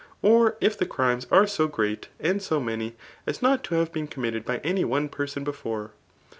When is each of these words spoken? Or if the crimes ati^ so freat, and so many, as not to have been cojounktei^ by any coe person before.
Or 0.23 0.57
if 0.59 0.75
the 0.75 0.87
crimes 0.87 1.27
ati^ 1.27 1.47
so 1.47 1.69
freat, 1.69 2.07
and 2.19 2.41
so 2.41 2.59
many, 2.59 2.95
as 3.27 3.43
not 3.43 3.63
to 3.65 3.75
have 3.75 3.91
been 3.93 4.07
cojounktei^ 4.07 4.43
by 4.43 4.57
any 4.63 4.83
coe 4.83 5.07
person 5.09 5.43
before. 5.43 5.91